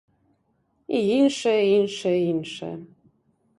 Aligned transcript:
І 0.99 1.01
іншае, 1.17 1.55
іншае, 1.77 2.17
іншае. 2.31 2.73